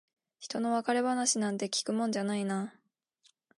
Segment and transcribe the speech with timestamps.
[0.39, 2.73] ひとの別れ話なんて聞くもんじゃないな。